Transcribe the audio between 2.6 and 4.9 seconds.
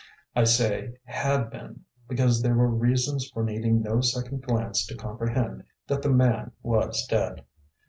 reasons for needing no second glance